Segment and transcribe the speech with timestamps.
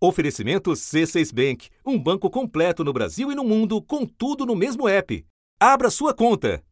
[0.00, 4.88] Oferecimento C6 Bank, um banco completo no Brasil e no mundo, com tudo no mesmo
[4.88, 5.26] app.
[5.58, 6.62] Abra sua conta.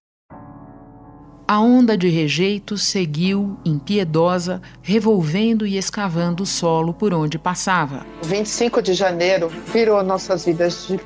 [1.49, 8.07] A onda de rejeitos seguiu, impiedosa, revolvendo e escavando o solo por onde passava.
[8.25, 11.01] 25 de janeiro virou nossas vidas de,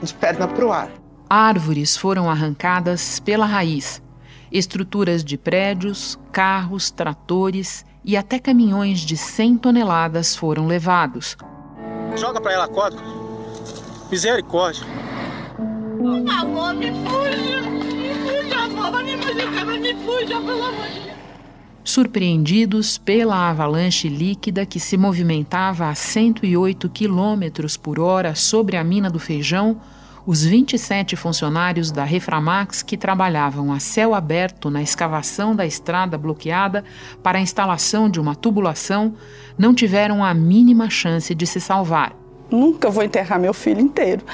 [0.00, 0.92] de perna para o ar.
[1.28, 4.00] Árvores foram arrancadas pela raiz.
[4.50, 11.36] Estruturas de prédios, carros, tratores e até caminhões de 100 toneladas foram levados.
[12.16, 12.98] Joga para ela a corda.
[14.10, 14.84] Misericórdia.
[15.98, 17.62] Por favor, me fuja.
[17.62, 19.02] Me fuja, amor.
[19.02, 21.14] Me fuja, me fuja, pelo amor de Deus.
[21.82, 29.10] Surpreendidos pela avalanche líquida que se movimentava a 108 quilômetros por hora sobre a mina
[29.10, 29.80] do Feijão,
[30.26, 36.82] os 27 funcionários da Reframax que trabalhavam a céu aberto na escavação da estrada bloqueada
[37.22, 39.14] para a instalação de uma tubulação
[39.58, 42.16] não tiveram a mínima chance de se salvar.
[42.50, 44.24] Nunca vou enterrar meu filho inteiro,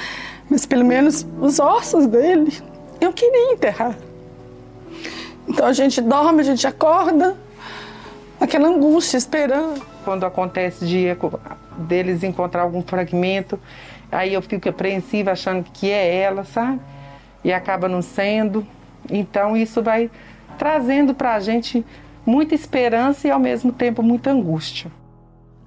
[0.49, 2.53] mas pelo menos os ossos dele
[3.01, 3.97] eu queria enterrar.
[5.47, 7.35] Então a gente dorme, a gente acorda,
[8.39, 9.81] aquela angústia esperando.
[10.05, 11.17] Quando acontece dia
[11.77, 13.59] deles encontrar algum fragmento,
[14.11, 16.81] Aí eu fico apreensiva achando que é ela, sabe?
[17.43, 18.65] E acaba não sendo.
[19.09, 20.11] Então isso vai
[20.57, 21.85] trazendo para a gente
[22.25, 24.91] muita esperança e ao mesmo tempo muita angústia.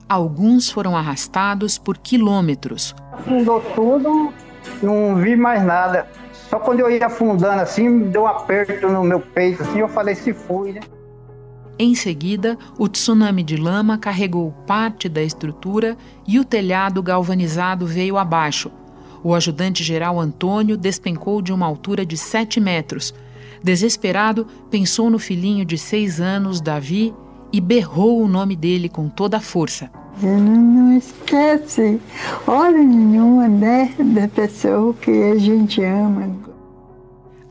[0.09, 2.95] Alguns foram arrastados por quilômetros.
[3.13, 4.33] Afundou tudo,
[4.83, 6.07] não vi mais nada.
[6.33, 9.89] Só quando eu ia afundando assim, me deu um aperto no meu peito, assim, eu
[9.89, 10.81] falei, se fui, né?
[11.79, 18.17] Em seguida, o tsunami de lama carregou parte da estrutura e o telhado galvanizado veio
[18.17, 18.71] abaixo.
[19.25, 23.13] O ajudante-geral Antônio despencou de uma altura de 7 metros.
[23.63, 27.15] Desesperado, pensou no filhinho de seis anos, Davi,
[27.51, 29.91] e berrou o nome dele com toda a força.
[30.23, 31.99] Não, não esquece
[32.47, 36.54] hora nenhuma né, da pessoa que a gente ama.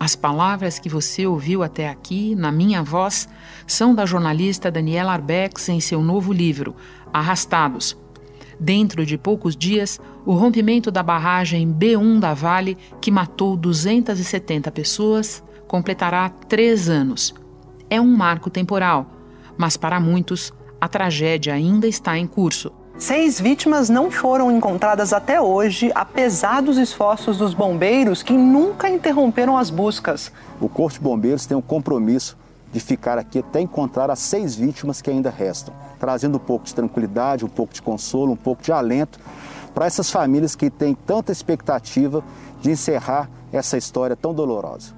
[0.04, 3.26] As palavras que você ouviu até aqui, na minha voz,
[3.66, 6.76] são da jornalista Daniela Arbex em seu novo livro,
[7.14, 7.98] Arrastados.
[8.60, 15.42] Dentro de poucos dias, o rompimento da barragem B1 da Vale, que matou 270 pessoas,
[15.70, 17.34] completará três anos.
[17.90, 19.10] É um marco temporal,
[19.58, 20.52] mas para muitos,
[20.82, 22.74] a tragédia ainda está em curso.
[22.98, 29.58] Seis vítimas não foram encontradas até hoje, apesar dos esforços dos bombeiros que nunca interromperam
[29.58, 30.32] as buscas.
[30.62, 32.38] O Corpo de Bombeiros tem um compromisso
[32.72, 36.74] de ficar aqui até encontrar as seis vítimas que ainda restam, trazendo um pouco de
[36.74, 39.20] tranquilidade, um pouco de consolo, um pouco de alento
[39.74, 42.24] para essas famílias que têm tanta expectativa
[42.62, 44.94] de encerrar essa história tão dolorosa.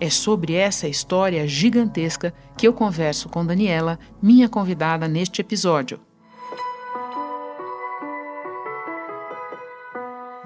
[0.00, 6.05] É sobre essa história gigantesca que eu converso com Daniela, minha convidada neste episódio.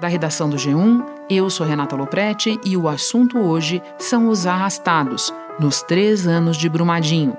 [0.01, 5.31] Da redação do G1, eu sou Renata Loprete e o assunto hoje são os arrastados
[5.59, 7.37] nos três anos de Brumadinho.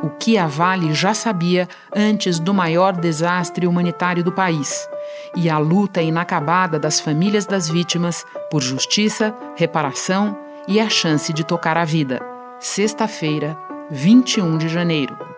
[0.00, 4.88] O que a Vale já sabia antes do maior desastre humanitário do país.
[5.34, 10.38] E a luta inacabada das famílias das vítimas por justiça, reparação
[10.68, 12.20] e a chance de tocar a vida.
[12.60, 13.58] Sexta-feira,
[13.90, 15.33] 21 de janeiro.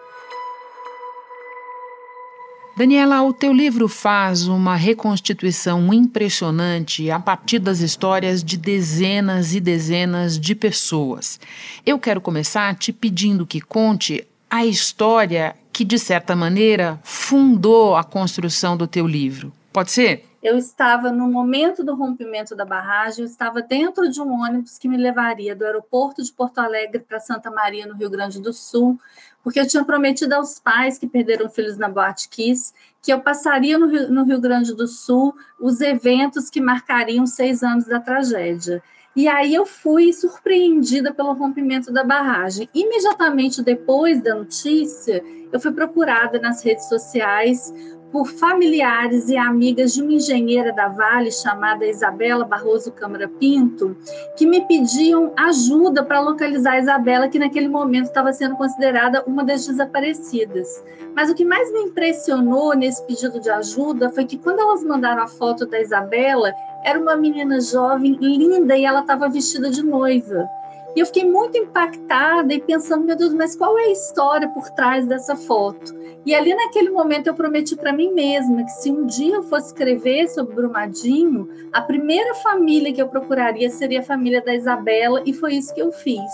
[2.76, 9.60] Daniela, o teu livro faz uma reconstituição impressionante a partir das histórias de dezenas e
[9.60, 11.40] dezenas de pessoas.
[11.86, 18.04] Eu quero começar te pedindo que conte a história que, de certa maneira, fundou a
[18.04, 19.50] construção do teu livro.
[19.72, 20.25] Pode ser?
[20.46, 24.86] Eu estava no momento do rompimento da barragem, eu estava dentro de um ônibus que
[24.86, 28.96] me levaria do aeroporto de Porto Alegre para Santa Maria, no Rio Grande do Sul,
[29.42, 33.76] porque eu tinha prometido aos pais que perderam filhos na Boate Kiss que eu passaria
[33.76, 38.80] no Rio, no Rio Grande do Sul os eventos que marcariam seis anos da tragédia.
[39.16, 42.68] E aí eu fui surpreendida pelo rompimento da barragem.
[42.72, 47.74] Imediatamente depois da notícia, eu fui procurada nas redes sociais
[48.16, 53.94] por familiares e amigas de uma engenheira da Vale chamada Isabela Barroso Câmara Pinto,
[54.38, 59.44] que me pediam ajuda para localizar a Isabela, que naquele momento estava sendo considerada uma
[59.44, 60.82] das desaparecidas.
[61.14, 65.22] Mas o que mais me impressionou nesse pedido de ajuda foi que quando elas mandaram
[65.22, 70.48] a foto da Isabela, era uma menina jovem, linda, e ela estava vestida de noiva.
[70.96, 74.70] E eu fiquei muito impactada e pensando, meu Deus, mas qual é a história por
[74.70, 75.94] trás dessa foto?
[76.24, 79.66] E ali naquele momento eu prometi para mim mesma que se um dia eu fosse
[79.66, 85.34] escrever sobre Brumadinho, a primeira família que eu procuraria seria a família da Isabela, e
[85.34, 86.32] foi isso que eu fiz.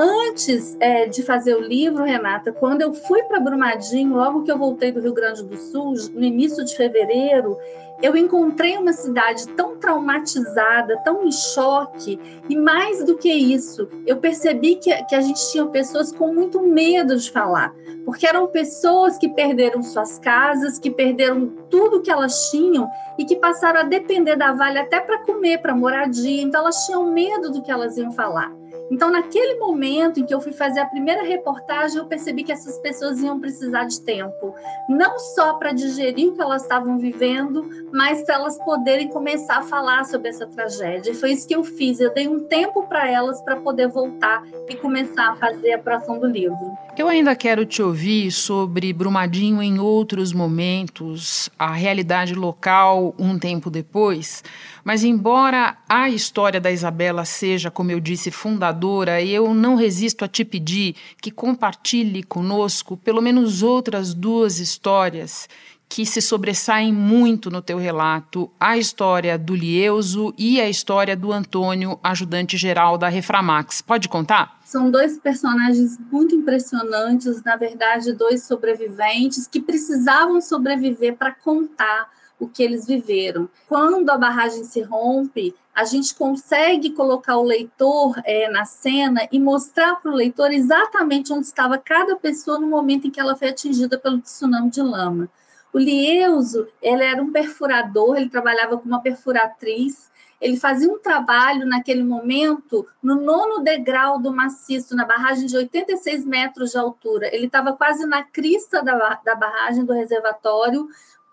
[0.00, 4.56] Antes é, de fazer o livro, Renata, quando eu fui para Brumadinho, logo que eu
[4.56, 7.58] voltei do Rio Grande do Sul, no início de fevereiro,
[8.00, 12.16] eu encontrei uma cidade tão traumatizada, tão em choque,
[12.48, 16.62] e mais do que isso, eu percebi que, que a gente tinha pessoas com muito
[16.62, 17.74] medo de falar,
[18.04, 23.34] porque eram pessoas que perderam suas casas, que perderam tudo que elas tinham e que
[23.34, 27.62] passaram a depender da Vale até para comer, para moradia, então elas tinham medo do
[27.62, 28.57] que elas iam falar.
[28.90, 32.78] Então, naquele momento em que eu fui fazer a primeira reportagem, eu percebi que essas
[32.78, 34.54] pessoas iam precisar de tempo,
[34.88, 39.62] não só para digerir o que elas estavam vivendo, mas para elas poderem começar a
[39.62, 41.10] falar sobre essa tragédia.
[41.10, 42.00] E foi isso que eu fiz.
[42.00, 46.18] Eu dei um tempo para elas para poder voltar e começar a fazer a próxima
[46.18, 46.56] do livro.
[46.96, 53.70] Eu ainda quero te ouvir sobre Brumadinho em outros momentos, a realidade local um tempo
[53.70, 54.42] depois.
[54.84, 60.28] Mas, embora a história da Isabela seja, como eu disse, fundadora, eu não resisto a
[60.28, 65.48] te pedir que compartilhe conosco pelo menos outras duas histórias
[65.88, 71.32] que se sobressaem muito no teu relato, a história do Lieuso e a história do
[71.32, 73.80] Antônio, ajudante-geral da Reframax.
[73.80, 74.58] Pode contar?
[74.64, 82.48] São dois personagens muito impressionantes, na verdade, dois sobreviventes que precisavam sobreviver para contar o
[82.48, 83.48] que eles viveram.
[83.66, 89.38] Quando a barragem se rompe, a gente consegue colocar o leitor é, na cena e
[89.38, 93.48] mostrar para o leitor exatamente onde estava cada pessoa no momento em que ela foi
[93.48, 95.28] atingida pelo tsunami de lama.
[95.72, 100.10] O Lieuso, ele era um perfurador, ele trabalhava como uma perfuratriz,
[100.40, 106.24] ele fazia um trabalho naquele momento no nono degrau do maciço, na barragem de 86
[106.24, 107.34] metros de altura.
[107.34, 110.88] Ele estava quase na crista da, da barragem do reservatório,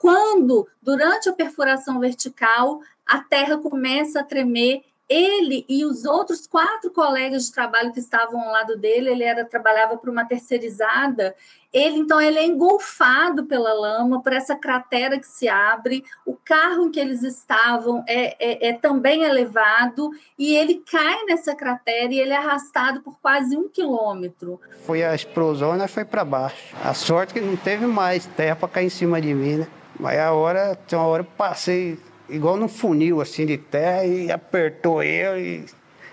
[0.05, 6.91] quando, durante a perfuração vertical, a terra começa a tremer, ele e os outros quatro
[6.91, 11.35] colegas de trabalho que estavam ao lado dele, ele era trabalhava para uma terceirizada,
[11.73, 16.85] ele então ele é engolfado pela lama, por essa cratera que se abre, o carro
[16.85, 22.19] em que eles estavam é, é, é também elevado e ele cai nessa cratera e
[22.19, 24.61] ele é arrastado por quase um quilômetro.
[24.85, 25.87] Foi a explosão, né?
[25.87, 26.75] Foi para baixo.
[26.83, 29.67] A sorte que não teve mais terra para cair em cima de mim, né?
[29.99, 31.97] Mas a hora, tem uma hora eu passei
[32.29, 35.65] igual num funil assim de terra e apertou eu e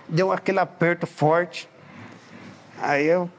[0.07, 1.69] deu aquele aperto forte.
[2.79, 3.29] Aí eu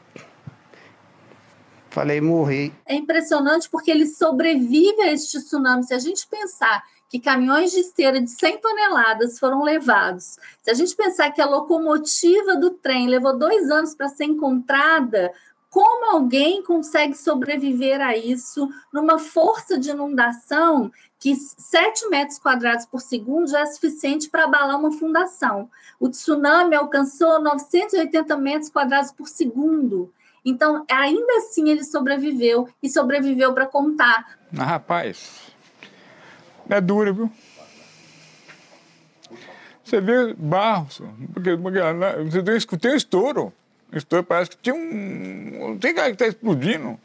[1.90, 2.72] falei, morri.
[2.86, 5.84] É impressionante porque ele sobrevive a este tsunami.
[5.84, 10.74] Se a gente pensar que caminhões de esteira de 100 toneladas foram levados, se a
[10.74, 15.32] gente pensar que a locomotiva do trem levou dois anos para ser encontrada,
[15.74, 20.88] como alguém consegue sobreviver a isso numa força de inundação
[21.18, 25.68] que 7 metros quadrados por segundo já é suficiente para abalar uma fundação?
[25.98, 30.12] O tsunami alcançou 980 metros quadrados por segundo.
[30.44, 34.38] Então, ainda assim, ele sobreviveu e sobreviveu para contar.
[34.56, 35.50] Ah, rapaz,
[36.70, 37.32] é duro, viu?
[39.82, 40.86] Você vê barro,
[41.32, 41.80] porque, porque
[42.30, 43.52] você tem, tem estouro.
[43.92, 45.68] Estouro parece que tinha um.
[45.68, 46.98] Não tem cara que está explodindo.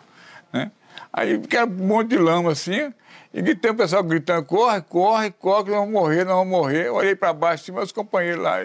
[0.51, 0.71] Né?
[1.11, 2.91] Aí fica um monte de lama assim,
[3.33, 6.87] e tem o pessoal gritando: corre, corre, corre, não vão morrer, não vão morrer.
[6.87, 8.57] Eu olhei para baixo, tinha meus companheiros lá,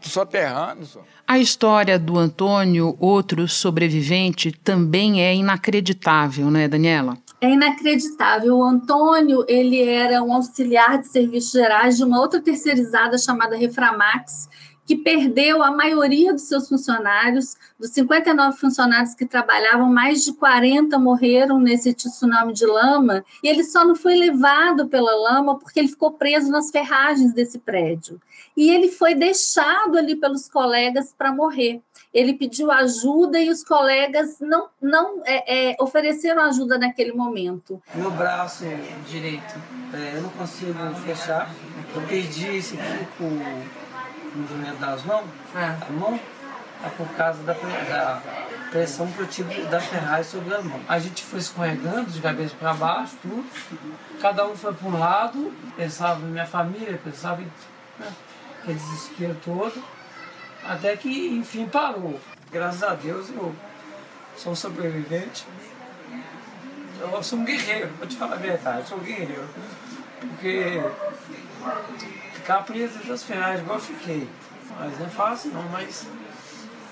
[0.00, 0.84] só terrando.
[0.84, 1.00] Só.
[1.26, 7.16] A história do Antônio, outro sobrevivente, também é inacreditável, né, Daniela?
[7.40, 8.56] É inacreditável.
[8.58, 14.48] O Antônio, ele era um auxiliar de serviços gerais de uma outra terceirizada chamada Reframax,
[14.90, 17.56] que perdeu a maioria dos seus funcionários.
[17.78, 23.62] Dos 59 funcionários que trabalhavam, mais de 40 morreram nesse tsunami de lama, e ele
[23.62, 28.20] só não foi levado pela lama porque ele ficou preso nas ferragens desse prédio.
[28.56, 31.80] E ele foi deixado ali pelos colegas para morrer.
[32.12, 37.80] Ele pediu ajuda e os colegas não, não é, é, ofereceram ajuda naquele momento.
[37.94, 38.64] Meu braço
[39.08, 39.54] direito,
[39.94, 40.72] é, eu não consigo
[41.06, 41.54] fechar.
[41.94, 43.24] Eu perdi esse tipo
[44.34, 45.64] movimento das mãos, é.
[45.64, 46.18] a mão,
[46.84, 48.22] é por causa da, da
[48.70, 50.80] pressão que eu tive da ferragem sobre a mão.
[50.88, 53.44] A gente foi escorregando de cabeça para baixo, tudo.
[54.20, 57.52] Cada um foi para um lado, pensava em minha família, pensava em
[57.98, 58.12] né,
[58.62, 59.84] aquele desespero todo,
[60.64, 62.18] até que enfim parou.
[62.50, 63.54] Graças a Deus eu
[64.36, 65.46] sou um sobrevivente.
[67.00, 69.48] Eu sou um guerreiro, vou te falar a verdade, eu sou um guerreiro.
[70.20, 70.82] Porque
[72.50, 74.28] ficar preso das ferragens, igual eu fiquei.
[74.78, 76.06] Mas não é fácil não, mas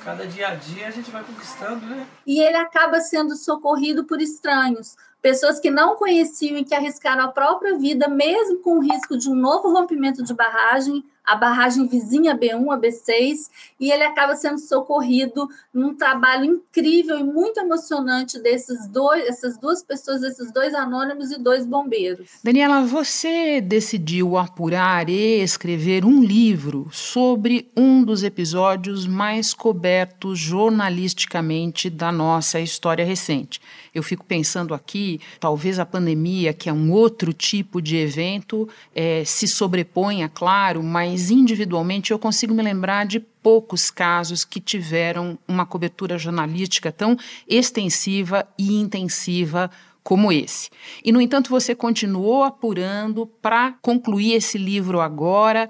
[0.04, 2.06] cada dia a dia a gente vai conquistando, né?
[2.24, 7.28] E ele acaba sendo socorrido por estranhos, pessoas que não conheciam e que arriscaram a
[7.28, 12.34] própria vida, mesmo com o risco de um novo rompimento de barragem, a barragem vizinha
[12.34, 18.88] B1, a B6, e ele acaba sendo socorrido num trabalho incrível e muito emocionante desses
[18.88, 22.30] dois, essas duas pessoas, esses dois anônimos e dois bombeiros.
[22.42, 31.90] Daniela, você decidiu apurar e escrever um livro sobre um dos episódios mais cobertos jornalisticamente
[31.90, 33.60] da nossa história recente.
[33.94, 39.24] Eu fico pensando aqui, talvez a pandemia, que é um outro tipo de evento, é,
[39.24, 45.66] se sobreponha, claro, mas individualmente eu consigo me lembrar de poucos casos que tiveram uma
[45.66, 47.16] cobertura jornalística tão
[47.48, 49.70] extensiva e intensiva
[50.02, 50.70] como esse.
[51.04, 55.68] E, no entanto, você continuou apurando para concluir esse livro agora.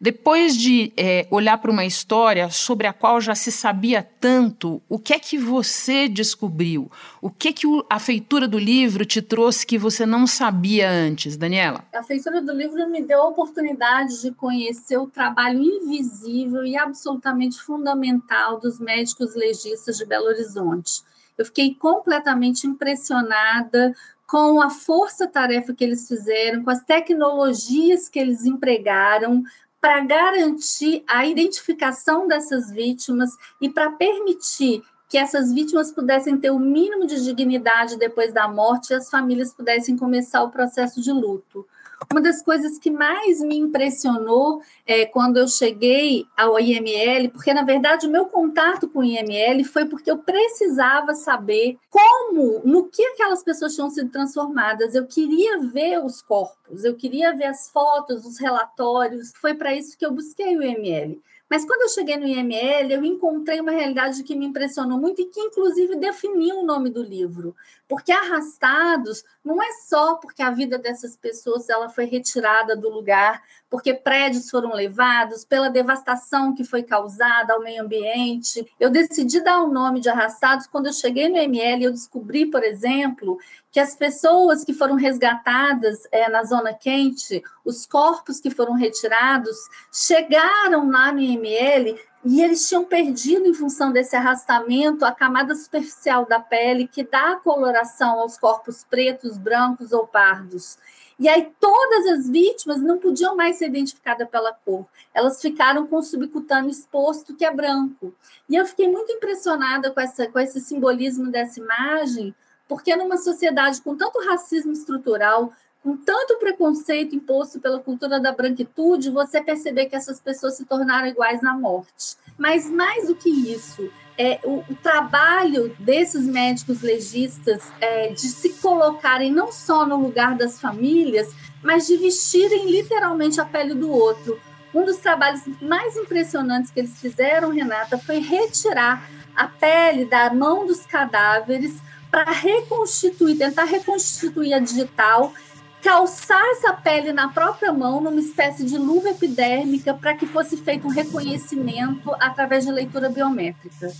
[0.00, 4.96] Depois de é, olhar para uma história sobre a qual já se sabia tanto, o
[4.96, 6.88] que é que você descobriu?
[7.20, 11.36] O que é que a feitura do livro te trouxe que você não sabia antes,
[11.36, 11.84] Daniela?
[11.92, 17.60] A feitura do livro me deu a oportunidade de conhecer o trabalho invisível e absolutamente
[17.60, 21.02] fundamental dos médicos legistas de Belo Horizonte.
[21.36, 23.92] Eu fiquei completamente impressionada
[24.28, 29.42] com a força-tarefa que eles fizeram, com as tecnologias que eles empregaram
[29.80, 33.30] para garantir a identificação dessas vítimas
[33.60, 38.90] e para permitir que essas vítimas pudessem ter o mínimo de dignidade depois da morte
[38.90, 41.66] e as famílias pudessem começar o processo de luto.
[42.10, 47.62] Uma das coisas que mais me impressionou é, quando eu cheguei ao IML, porque na
[47.62, 53.04] verdade o meu contato com o IML foi porque eu precisava saber como, no que
[53.08, 54.94] aquelas pessoas tinham sido transformadas.
[54.94, 59.30] Eu queria ver os corpos, eu queria ver as fotos, os relatórios.
[59.38, 61.20] Foi para isso que eu busquei o IML.
[61.48, 65.26] Mas quando eu cheguei no IML, eu encontrei uma realidade que me impressionou muito e
[65.26, 67.56] que, inclusive, definiu o nome do livro.
[67.88, 73.42] Porque arrastados não é só porque a vida dessas pessoas ela foi retirada do lugar,
[73.68, 78.64] porque prédios foram levados, pela devastação que foi causada ao meio ambiente.
[78.78, 82.62] Eu decidi dar o nome de arrastados quando eu cheguei no IML eu descobri, por
[82.62, 83.36] exemplo,
[83.72, 89.56] que as pessoas que foram resgatadas é, na zona quente, os corpos que foram retirados,
[89.92, 96.26] chegaram lá no IML e eles tinham perdido, em função desse arrastamento, a camada superficial
[96.26, 100.78] da pele que dá coloração aos corpos pretos, brancos ou pardos.
[101.18, 104.86] E aí todas as vítimas não podiam mais ser identificadas pela cor.
[105.12, 108.14] Elas ficaram com o subcutâneo exposto, que é branco.
[108.48, 112.32] E eu fiquei muito impressionada com, essa, com esse simbolismo dessa imagem,
[112.68, 119.10] porque numa sociedade com tanto racismo estrutural, com tanto preconceito imposto pela cultura da branquitude,
[119.10, 122.16] você perceber que essas pessoas se tornaram iguais na morte.
[122.38, 128.50] Mas mais do que isso, é, o, o, trabalho desses médicos legistas é, de se
[128.54, 131.28] colocarem não só no lugar das famílias,
[131.62, 134.40] mas de vestirem literalmente a pele do outro.
[134.74, 140.66] Um dos trabalhos mais impressionantes que eles fizeram, Renata, foi retirar a pele da mão
[140.66, 141.76] dos cadáveres
[142.10, 145.32] para reconstituir, tentar reconstituir a digital,
[145.82, 150.86] calçar essa pele na própria mão, numa espécie de luva epidérmica, para que fosse feito
[150.86, 153.92] um reconhecimento através de leitura biométrica.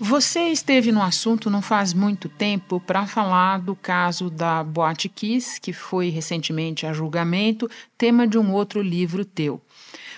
[0.00, 5.60] Você esteve no assunto não faz muito tempo para falar do caso da Boate Kiss,
[5.60, 9.60] que foi recentemente a julgamento, tema de um outro livro teu.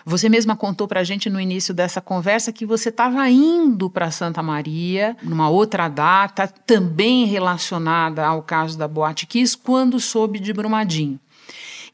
[0.05, 4.11] Você mesma contou para a gente no início dessa conversa que você estava indo para
[4.11, 10.53] Santa Maria numa outra data, também relacionada ao caso da Boate Kiss, quando soube de
[10.53, 11.19] Brumadinho.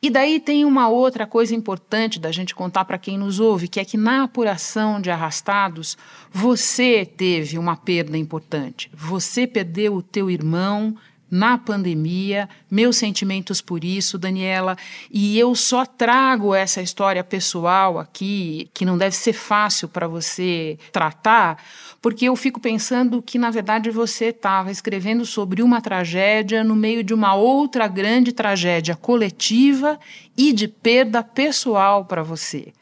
[0.02, 3.80] E daí tem uma outra coisa importante da gente contar para quem nos ouve, que
[3.80, 5.96] é que na apuração de arrastados,
[6.30, 8.90] você teve uma perda importante.
[8.94, 10.94] Você perdeu o teu irmão
[11.30, 14.76] na pandemia, meus sentimentos por isso, Daniela,
[15.10, 20.78] e eu só trago essa história pessoal aqui, que não deve ser fácil para você
[20.92, 21.62] tratar,
[22.00, 27.02] porque eu fico pensando que, na verdade, você estava escrevendo sobre uma tragédia no meio
[27.02, 29.98] de uma outra grande tragédia coletiva
[30.36, 32.72] e de perda pessoal para você.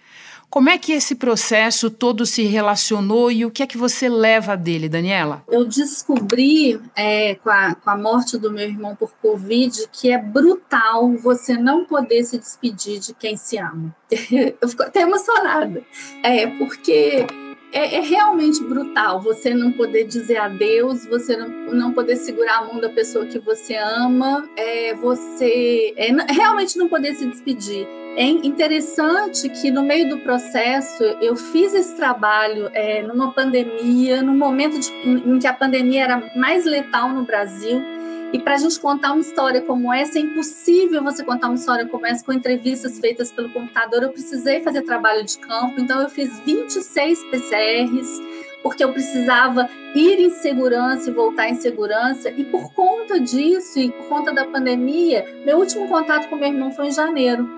[0.55, 4.57] Como é que esse processo todo se relacionou e o que é que você leva
[4.57, 5.43] dele, Daniela?
[5.49, 10.17] Eu descobri é, com, a, com a morte do meu irmão por Covid que é
[10.17, 13.93] brutal você não poder se despedir de quem se ama.
[14.63, 15.83] Eu fico até emocionada,
[16.23, 17.27] é, porque
[17.75, 22.65] é, é, realmente brutal você não poder dizer adeus, você não, não poder segurar a
[22.67, 27.87] mão da pessoa que você ama, é, você é, realmente não poder se despedir.
[28.17, 34.39] É interessante que no meio do processo eu fiz esse trabalho é, numa pandemia, num
[34.39, 37.94] momento de, em que a pandemia era mais letal no Brasil
[38.35, 41.87] E para a gente contar uma história como essa, é impossível você contar uma história
[41.87, 44.03] como essa com entrevistas feitas pelo computador.
[44.03, 48.21] Eu precisei fazer trabalho de campo, então eu fiz 26 PCRs,
[48.61, 52.29] porque eu precisava ir em segurança e voltar em segurança.
[52.29, 56.73] E por conta disso e por conta da pandemia, meu último contato com meu irmão
[56.73, 57.49] foi em janeiro.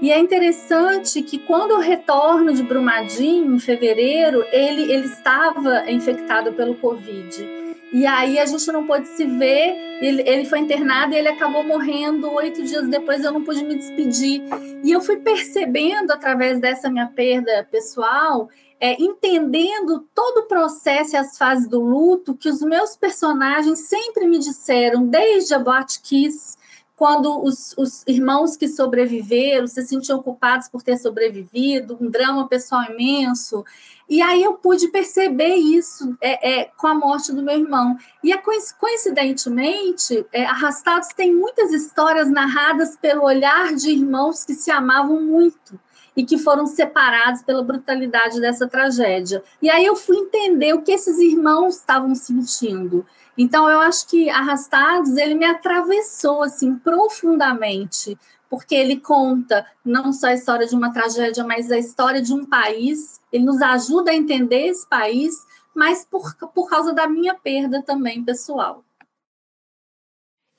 [0.00, 6.52] E é interessante que quando eu retorno de Brumadinho, em fevereiro, ele, ele estava infectado
[6.52, 7.61] pelo Covid.
[7.92, 11.62] E aí a gente não pôde se ver, ele, ele foi internado e ele acabou
[11.62, 14.42] morrendo oito dias depois, eu não pude me despedir.
[14.82, 18.48] E eu fui percebendo, através dessa minha perda pessoal,
[18.80, 24.26] é, entendendo todo o processo e as fases do luto que os meus personagens sempre
[24.26, 26.56] me disseram, desde a Boate Kiss,
[26.96, 32.84] quando os, os, irmãos que sobreviveram se sentiam culpados por ter sobrevivido, um drama pessoal
[32.84, 33.64] imenso.
[34.08, 37.96] E aí eu pude perceber isso é, é, com a morte do meu irmão.
[38.22, 38.40] E é,
[38.78, 45.80] coincidentemente, é, Arrastados tem muitas histórias narradas pelo olhar de irmãos que se amavam muito
[46.14, 49.42] e que foram separados pela brutalidade dessa tragédia.
[49.60, 53.04] E aí eu fui entender o que esses irmãos estavam sentindo.
[53.36, 58.18] Então eu acho que Arrastados ele me atravessou assim profundamente,
[58.50, 62.44] porque ele conta não só a história de uma tragédia, mas a história de um
[62.44, 63.20] país.
[63.32, 65.34] Ele nos ajuda a entender esse país,
[65.74, 68.84] mas por, por causa da minha perda também pessoal.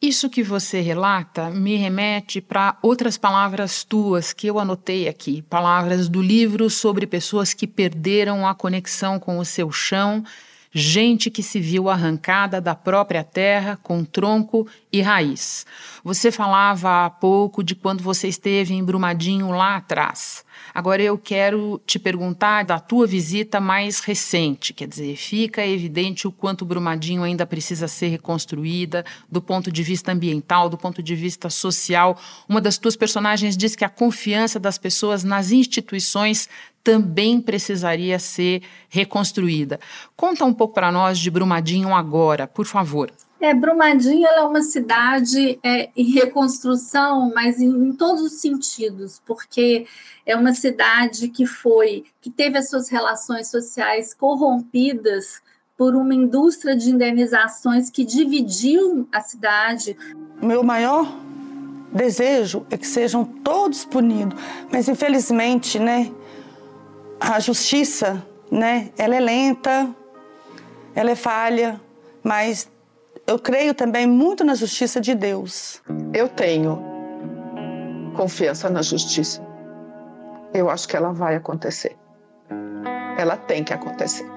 [0.01, 6.09] Isso que você relata me remete para outras palavras tuas que eu anotei aqui, palavras
[6.09, 10.21] do livro sobre pessoas que perderam a conexão com o seu chão,
[10.73, 15.65] gente que se viu arrancada da própria terra com tronco e raiz.
[16.03, 20.43] Você falava há pouco de quando você esteve em Brumadinho lá atrás.
[20.73, 26.31] Agora eu quero te perguntar da tua visita mais recente, quer dizer, fica evidente o
[26.31, 31.49] quanto Brumadinho ainda precisa ser reconstruída do ponto de vista ambiental, do ponto de vista
[31.49, 32.19] social.
[32.49, 36.49] Uma das tuas personagens diz que a confiança das pessoas nas instituições
[36.83, 39.79] também precisaria ser reconstruída.
[40.15, 43.11] Conta um pouco para nós de Brumadinho agora, por favor.
[43.39, 49.85] É, Brumadinho é uma cidade é, em reconstrução, mas em, em, todos os sentidos, porque
[50.25, 55.41] é uma cidade que foi, que teve as suas relações sociais corrompidas
[55.77, 59.97] por uma indústria de indenizações que dividiu a cidade.
[60.41, 61.13] Meu maior
[61.91, 64.39] desejo é que sejam todos punidos,
[64.71, 66.09] mas infelizmente, né,
[67.23, 69.89] a justiça, né, ela é lenta,
[70.93, 71.79] ela é falha,
[72.21, 72.69] mas
[73.25, 75.81] eu creio também muito na justiça de Deus.
[76.13, 76.83] Eu tenho
[78.17, 79.41] confiança na justiça.
[80.53, 81.95] Eu acho que ela vai acontecer.
[83.17, 84.29] Ela tem que acontecer.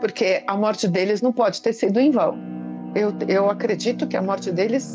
[0.00, 2.38] Porque a morte deles não pode ter sido em vão.
[2.94, 4.94] Eu, eu acredito que a morte deles,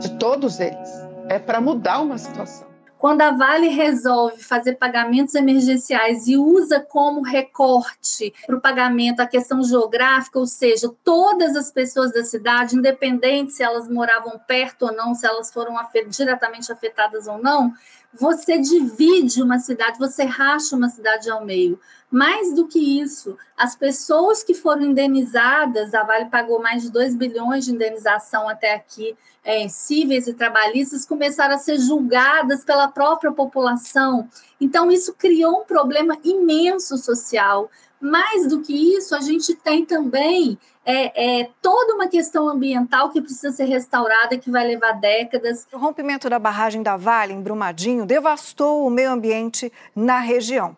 [0.00, 0.90] de todos eles,
[1.28, 2.66] é para mudar uma situação.
[3.06, 9.28] Quando a Vale resolve fazer pagamentos emergenciais e usa como recorte para o pagamento a
[9.28, 14.92] questão geográfica, ou seja, todas as pessoas da cidade, independente se elas moravam perto ou
[14.92, 17.72] não, se elas foram afet diretamente afetadas ou não,
[18.12, 21.78] você divide uma cidade, você racha uma cidade ao meio.
[22.10, 27.16] Mais do que isso, as pessoas que foram indenizadas, a Vale pagou mais de 2
[27.16, 33.32] bilhões de indenização até aqui, é, cíveis e trabalhistas, começaram a ser julgadas pela própria
[33.32, 34.28] população.
[34.60, 37.68] Então, isso criou um problema imenso social.
[38.00, 43.20] Mais do que isso, a gente tem também é, é, toda uma questão ambiental que
[43.20, 45.66] precisa ser restaurada, que vai levar décadas.
[45.72, 50.76] O rompimento da barragem da Vale, em Brumadinho, devastou o meio ambiente na região.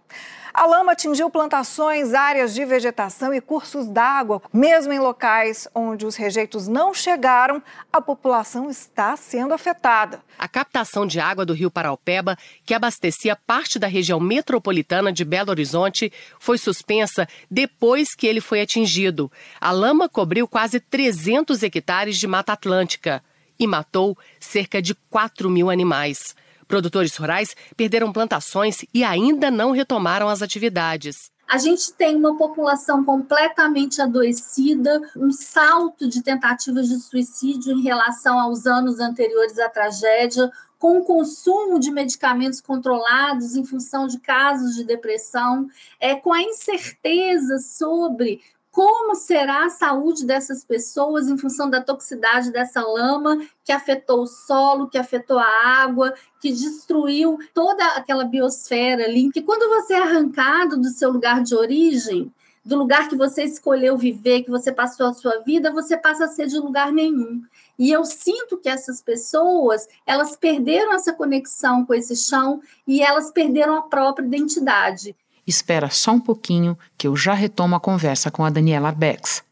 [0.53, 4.43] A lama atingiu plantações, áreas de vegetação e cursos d'água.
[4.53, 10.23] Mesmo em locais onde os rejeitos não chegaram, a população está sendo afetada.
[10.39, 15.51] A captação de água do rio Paraupeba, que abastecia parte da região metropolitana de Belo
[15.51, 19.31] Horizonte, foi suspensa depois que ele foi atingido.
[19.61, 23.23] A lama cobriu quase 300 hectares de Mata Atlântica
[23.59, 26.35] e matou cerca de 4 mil animais.
[26.69, 31.33] Produtores rurais perderam plantações e ainda não retomaram as atividades.
[31.49, 38.39] A gente tem uma população completamente adoecida, um salto de tentativas de suicídio em relação
[38.39, 44.75] aos anos anteriores à tragédia, com o consumo de medicamentos controlados em função de casos
[44.75, 45.67] de depressão,
[45.99, 52.53] é, com a incerteza sobre como será a saúde dessas pessoas em função da toxicidade
[52.53, 55.47] dessa lama que afetou o solo, que afetou a
[55.83, 59.31] água, que destruiu toda aquela biosfera ali.
[59.33, 62.33] Que quando você é arrancado do seu lugar de origem,
[62.65, 66.29] do lugar que você escolheu viver, que você passou a sua vida, você passa a
[66.29, 67.43] ser de lugar nenhum.
[67.79, 73.31] E eu sinto que essas pessoas, elas perderam essa conexão com esse chão e elas
[73.31, 75.17] perderam a própria identidade.
[75.49, 79.43] Espera só um pouquinho que eu já retomo a conversa com a Daniela Arbex.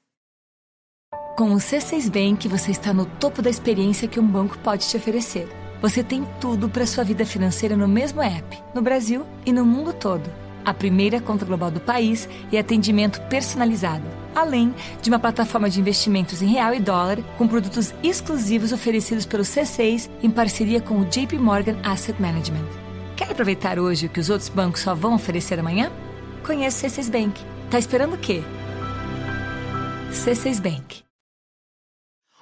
[1.34, 4.96] Com o C6 Bank, você está no topo da experiência que um banco pode te
[4.98, 5.48] oferecer.
[5.80, 9.94] Você tem tudo para sua vida financeira no mesmo app, no Brasil e no mundo
[9.94, 10.30] todo.
[10.66, 14.04] A primeira conta global do país e atendimento personalizado,
[14.34, 19.44] além de uma plataforma de investimentos em real e dólar com produtos exclusivos oferecidos pelo
[19.44, 22.85] C6 em parceria com o JP Morgan Asset Management.
[23.36, 25.92] Aproveitar hoje o que os outros bancos só vão oferecer amanhã?
[26.42, 27.44] Conheça o C6 Bank.
[27.70, 28.42] Tá esperando o quê?
[30.10, 31.04] C6 Bank.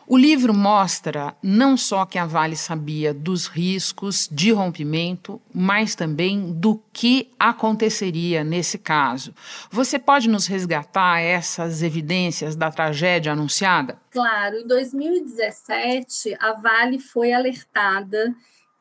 [0.06, 6.52] O livro mostra não só que a Vale sabia dos riscos de rompimento, mas também
[6.52, 9.34] do que aconteceria nesse caso.
[9.72, 13.98] Você pode nos resgatar essas evidências da tragédia anunciada?
[14.12, 18.32] Claro, em 2017, a Vale foi alertada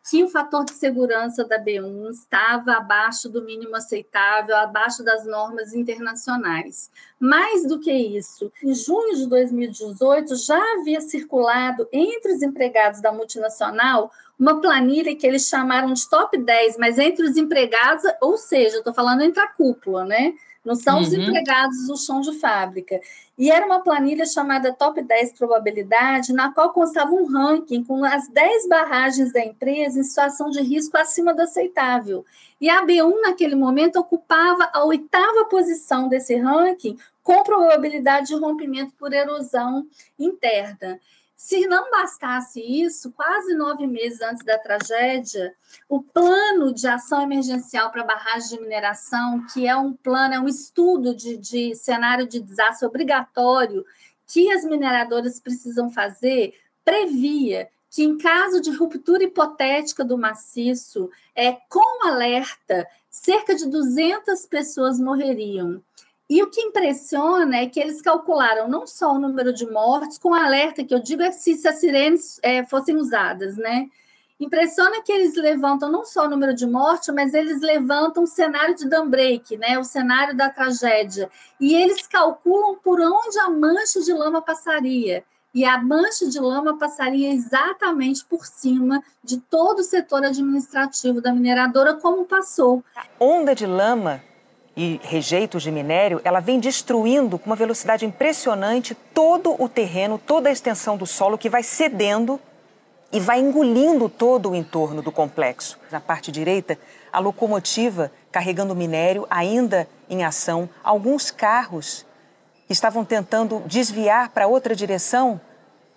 [0.09, 5.73] que o fator de segurança da B1 estava abaixo do mínimo aceitável, abaixo das normas
[5.73, 6.91] internacionais.
[7.19, 13.11] Mais do que isso, em junho de 2018 já havia circulado entre os empregados da
[13.11, 18.77] multinacional uma planilha que eles chamaram de top 10, mas entre os empregados, ou seja,
[18.77, 20.33] estou falando entre a cúpula, né?
[20.63, 21.01] Não são uhum.
[21.01, 23.01] os empregados do chão de fábrica.
[23.37, 28.27] E era uma planilha chamada Top 10 Probabilidade, na qual constava um ranking com as
[28.29, 32.25] 10 barragens da empresa em situação de risco acima do aceitável.
[32.61, 38.93] E a B1, naquele momento, ocupava a oitava posição desse ranking, com probabilidade de rompimento
[38.97, 39.85] por erosão
[40.17, 40.99] interna.
[41.43, 45.53] Se não bastasse isso, quase nove meses antes da tragédia,
[45.89, 50.47] o plano de ação emergencial para barragem de mineração, que é um plano, é um
[50.47, 53.85] estudo de, de cenário de desastre obrigatório
[54.25, 56.53] que as mineradoras precisam fazer,
[56.85, 64.45] previa que, em caso de ruptura hipotética do maciço, é, com alerta, cerca de 200
[64.45, 65.83] pessoas morreriam.
[66.33, 70.33] E o que impressiona é que eles calcularam não só o número de mortes, com
[70.33, 73.87] alerta, que eu digo é se, as sirenes é, fossem usadas, né?
[74.39, 78.73] Impressiona que eles levantam não só o número de mortes, mas eles levantam o cenário
[78.73, 79.77] de Dunbreak, né?
[79.77, 81.29] O cenário da tragédia.
[81.59, 85.23] E eles calculam por onde a mancha de lama passaria.
[85.53, 91.31] E a mancha de lama passaria exatamente por cima de todo o setor administrativo da
[91.31, 92.83] mineradora, como passou.
[92.95, 94.32] A onda de lama
[94.75, 100.49] e rejeitos de minério, ela vem destruindo com uma velocidade impressionante todo o terreno, toda
[100.49, 102.39] a extensão do solo que vai cedendo
[103.11, 105.77] e vai engolindo todo o entorno do complexo.
[105.91, 106.77] Na parte direita,
[107.11, 112.03] a locomotiva carregando minério ainda em ação, alguns carros
[112.67, 115.39] estavam tentando desviar para outra direção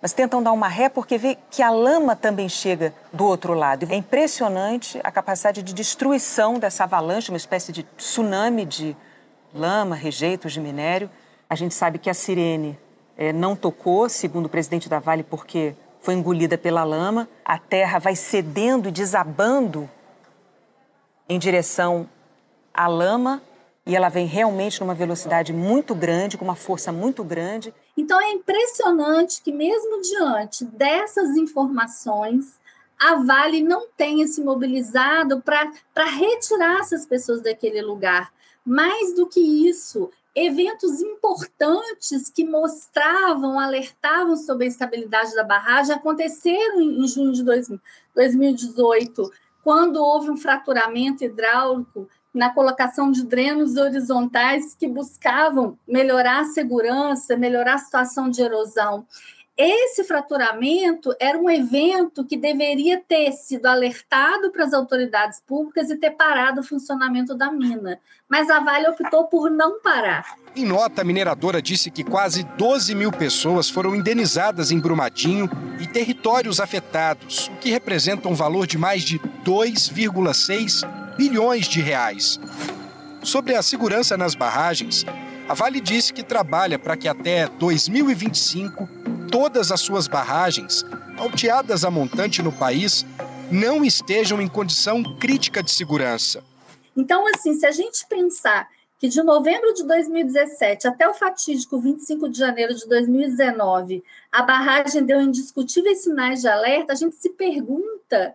[0.01, 3.87] mas tentam dar uma ré porque vê que a lama também chega do outro lado.
[3.89, 8.95] É impressionante a capacidade de destruição dessa avalanche, uma espécie de tsunami de
[9.53, 11.09] lama, rejeitos de minério.
[11.49, 12.77] A gente sabe que a sirene
[13.17, 17.27] é, não tocou, segundo o presidente da Vale, porque foi engolida pela lama.
[17.43, 19.89] A terra vai cedendo e desabando
[21.27, 22.07] em direção
[22.73, 23.41] à lama
[23.87, 27.73] e ela vem realmente numa velocidade muito grande, com uma força muito grande.
[27.97, 32.59] Então é impressionante que, mesmo diante dessas informações,
[32.99, 38.31] a Vale não tenha se mobilizado para retirar essas pessoas daquele lugar.
[38.63, 46.79] Mais do que isso, eventos importantes que mostravam, alertavam sobre a estabilidade da barragem aconteceram
[46.79, 49.31] em junho de 2018,
[49.63, 57.37] quando houve um fraturamento hidráulico na colocação de drenos horizontais que buscavam melhorar a segurança,
[57.37, 59.05] melhorar a situação de erosão.
[59.57, 65.95] Esse fraturamento era um evento que deveria ter sido alertado para as autoridades públicas e
[65.95, 67.99] ter parado o funcionamento da mina.
[68.29, 70.37] Mas a Vale optou por não parar.
[70.55, 75.87] Em nota, a mineradora disse que quase 12 mil pessoas foram indenizadas em Brumadinho e
[75.87, 82.39] territórios afetados, o que representa um valor de mais de 2,6 bilhões de reais.
[83.23, 85.03] Sobre a segurança nas barragens,
[85.49, 88.96] a Vale disse que trabalha para que até 2025
[89.29, 90.85] todas as suas barragens,
[91.17, 93.05] alteadas a montante no país,
[93.51, 96.43] não estejam em condição crítica de segurança.
[96.95, 98.67] Então, assim, se a gente pensar
[98.99, 105.05] que de novembro de 2017 até o fatídico 25 de janeiro de 2019, a barragem
[105.05, 108.33] deu indiscutíveis sinais de alerta, a gente se pergunta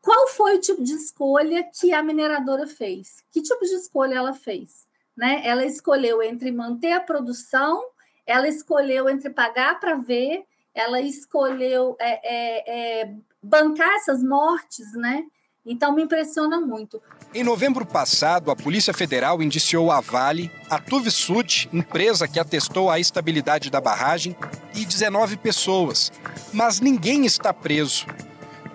[0.00, 3.22] qual foi o tipo de escolha que a mineradora fez?
[3.30, 4.88] Que tipo de escolha ela fez?
[5.20, 5.42] né?
[5.44, 7.84] Ela escolheu entre manter a produção,
[8.26, 15.24] ela escolheu entre pagar para ver, ela escolheu é, é, é, bancar essas mortes, né?
[15.64, 17.00] Então me impressiona muito.
[17.34, 22.98] Em novembro passado, a Polícia Federal indiciou a Vale, a Tuvisud, empresa que atestou a
[22.98, 24.34] estabilidade da barragem,
[24.74, 26.10] e 19 pessoas.
[26.52, 28.06] Mas ninguém está preso.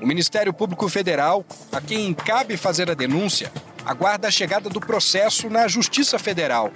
[0.02, 3.52] O Ministério Público Federal, a quem cabe fazer a denúncia,
[3.84, 6.72] aguarda a chegada do processo na Justiça Federal.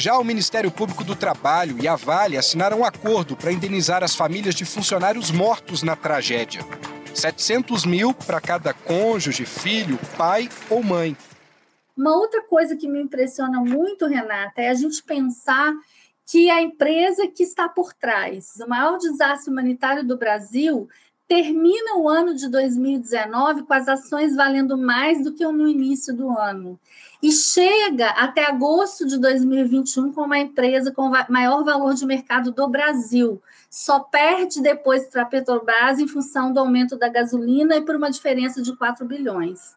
[0.00, 4.16] Já o Ministério Público do Trabalho e a Vale assinaram um acordo para indenizar as
[4.16, 6.62] famílias de funcionários mortos na tragédia.
[7.12, 11.14] 700 mil para cada cônjuge, filho, pai ou mãe.
[11.94, 15.70] Uma outra coisa que me impressiona muito, Renata, é a gente pensar
[16.24, 20.88] que a empresa que está por trás do maior desastre humanitário do Brasil
[21.30, 26.28] termina o ano de 2019 com as ações valendo mais do que no início do
[26.36, 26.76] ano.
[27.22, 32.66] E chega até agosto de 2021 com uma empresa com maior valor de mercado do
[32.66, 33.40] Brasil.
[33.70, 38.10] Só perde depois para a Petrobras em função do aumento da gasolina e por uma
[38.10, 39.76] diferença de 4 bilhões.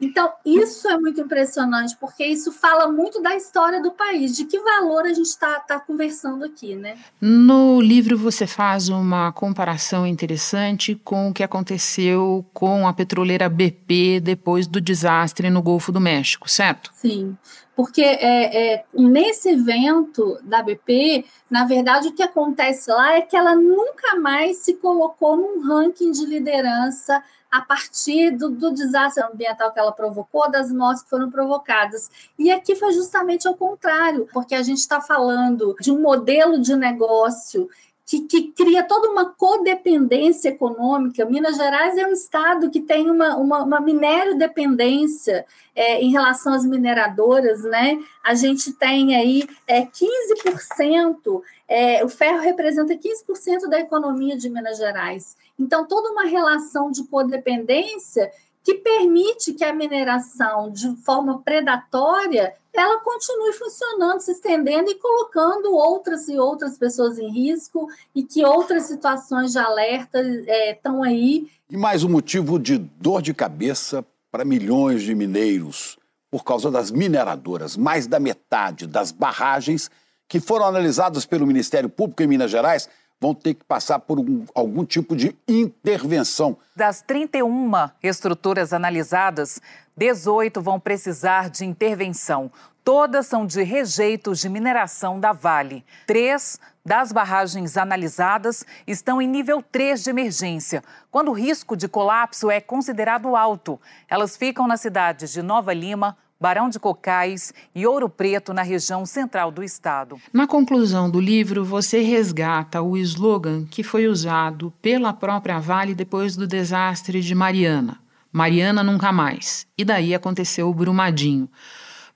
[0.00, 4.58] Então, isso é muito impressionante, porque isso fala muito da história do país, de que
[4.58, 6.98] valor a gente está tá conversando aqui, né?
[7.20, 14.20] No livro você faz uma comparação interessante com o que aconteceu com a petroleira BP
[14.20, 16.90] depois do desastre no Golfo do México, certo?
[16.94, 17.36] Sim,
[17.76, 23.36] porque é, é, nesse evento da BP, na verdade, o que acontece lá é que
[23.36, 29.72] ela nunca mais se colocou num ranking de liderança a partir do, do, desastre ambiental
[29.72, 32.10] que ela provocou, das mortes que foram provocadas.
[32.36, 36.74] E aqui foi justamente ao contrário, porque a gente está falando de um modelo de
[36.74, 37.68] negócio
[38.06, 41.24] que, que, cria toda uma codependência econômica.
[41.24, 46.52] Minas Gerais é um estado que tem uma, uma, uma minério dependência é, em relação
[46.52, 47.98] às mineradoras, né?
[48.22, 54.76] A gente tem aí é, 15%, é, o ferro representa 15% da economia de Minas
[54.76, 55.36] Gerais.
[55.58, 58.30] Então, toda uma relação de codependência
[58.64, 65.74] que permite que a mineração, de forma predatória, ela continue funcionando, se estendendo e colocando
[65.74, 71.46] outras e outras pessoas em risco e que outras situações de alerta estão é, aí.
[71.70, 75.98] E mais um motivo de dor de cabeça para milhões de mineiros
[76.30, 77.76] por causa das mineradoras.
[77.76, 79.90] Mais da metade das barragens
[80.26, 82.88] que foram analisadas pelo Ministério Público em Minas Gerais
[83.20, 86.56] vão ter que passar por um, algum tipo de intervenção.
[86.76, 87.70] Das 31
[88.02, 89.60] estruturas analisadas,
[89.96, 92.50] 18 vão precisar de intervenção.
[92.84, 95.82] Todas são de rejeitos de mineração da Vale.
[96.06, 102.50] Três das barragens analisadas estão em nível 3 de emergência, quando o risco de colapso
[102.50, 103.80] é considerado alto.
[104.06, 109.06] Elas ficam nas cidades de Nova Lima, Barão de Cocais e Ouro Preto, na região
[109.06, 110.20] central do estado.
[110.32, 116.36] Na conclusão do livro, você resgata o slogan que foi usado pela própria Vale depois
[116.36, 117.98] do desastre de Mariana.
[118.32, 119.66] Mariana nunca mais.
[119.78, 121.48] E daí aconteceu o Brumadinho.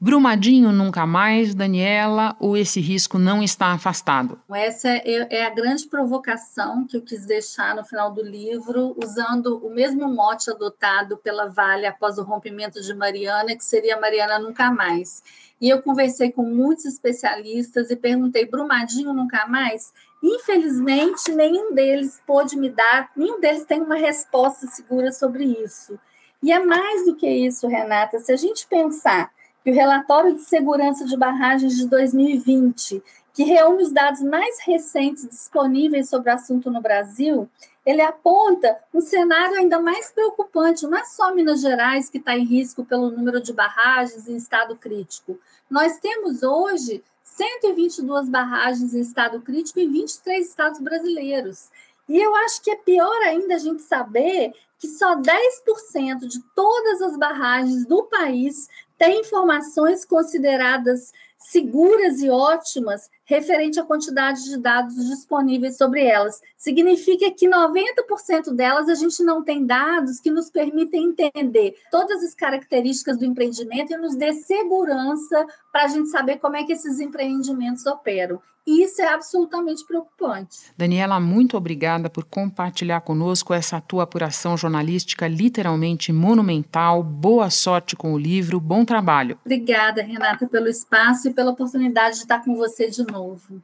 [0.00, 4.40] Brumadinho nunca mais, Daniela, ou esse risco não está afastado?
[4.48, 9.58] Essa é, é, a grande provocação que eu quis deixar no final do livro, usando
[9.58, 14.70] o mesmo mote adotado pela Vale após o rompimento de Mariana, que seria Mariana nunca
[14.70, 15.20] mais.
[15.61, 19.92] E eu conversei com muitos especialistas e perguntei: Brumadinho nunca mais?
[20.22, 25.98] Infelizmente, nenhum deles pôde me dar, nenhum deles tem uma resposta segura sobre isso.
[26.40, 28.20] E é mais do que isso, Renata.
[28.20, 29.32] Se a gente pensar
[29.64, 33.03] que o relatório de segurança de barragens de 2020,
[33.35, 37.49] que reúne os dados mais recentes disponíveis sobre o assunto no Brasil,
[37.87, 40.87] ele aponta um cenário ainda mais preocupante.
[40.87, 44.77] Não é só Minas Gerais que está em risco pelo número de barragens em estado
[44.77, 45.38] crítico.
[45.71, 51.71] Nós temos hoje 122 barragens em estado crítico em 23 estados brasileiros.
[52.09, 57.03] E eu acho que é pior ainda a gente saber que só 10% de todas
[57.03, 64.94] as barragens do país tem informações consideradas seguras e ótimas referente à quantidade de dados
[65.09, 66.40] disponíveis sobre elas.
[66.57, 72.35] Significa que 90% delas a gente não tem dados que nos permitem entender todas as
[72.35, 77.01] características do empreendimento e nos dê segurança para a gente saber como é que esses
[77.01, 78.40] empreendimentos operam.
[78.68, 80.70] E isso é absolutamente preocupante.
[80.76, 87.02] Daniela, muito obrigada por compartilhar conosco essa tua apuração jornalística literalmente monumental.
[87.02, 89.38] Boa sorte com o livro, bom trabalho.
[89.42, 93.62] Obrigada, Renata, pelo espaço e pela oportunidade de estar com você de novo.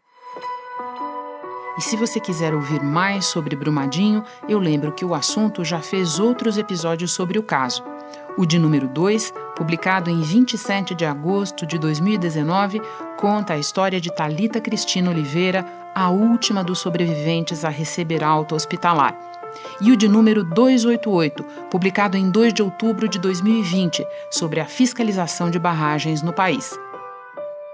[1.76, 6.18] E se você quiser ouvir mais sobre Brumadinho, eu lembro que o assunto já fez
[6.18, 7.84] outros episódios sobre o caso.
[8.36, 12.82] O de número 2, publicado em 27 de agosto de 2019,
[13.16, 19.16] conta a história de Talita Cristina Oliveira, a última dos sobreviventes a receber alta hospitalar.
[19.80, 25.48] E o de número 288, publicado em 2 de outubro de 2020, sobre a fiscalização
[25.48, 26.76] de barragens no país.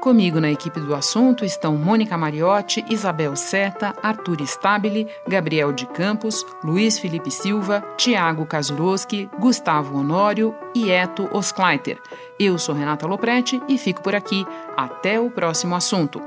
[0.00, 6.46] Comigo na equipe do assunto estão Mônica Mariotti, Isabel Seta, Arthur Stabile, Gabriel de Campos,
[6.62, 12.00] Luiz Felipe Silva, Tiago Kazuroski, Gustavo Honório e Eto Oskleiter.
[12.38, 14.46] Eu sou Renata Loprete e fico por aqui.
[14.76, 16.22] Até o próximo assunto.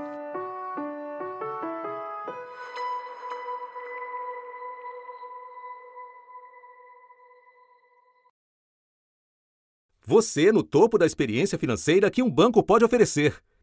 [10.05, 13.41] Você no topo da experiência financeira que um banco pode oferecer.